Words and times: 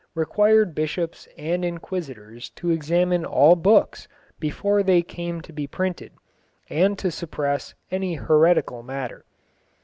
required 0.15 0.73
Bishops 0.73 1.27
and 1.37 1.63
Inquisitors 1.63 2.49
to 2.55 2.71
examine 2.71 3.23
all 3.23 3.55
books 3.55 4.07
before 4.39 4.81
they 4.81 5.03
came 5.03 5.41
to 5.41 5.53
be 5.53 5.67
printed, 5.67 6.13
and 6.71 6.97
to 6.97 7.11
suppress 7.11 7.75
any 7.91 8.15
heretical 8.15 8.81
matter. 8.81 9.25